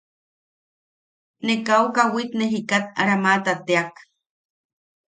[1.45, 3.93] Ne kau kawit ne jikat ramaata teak.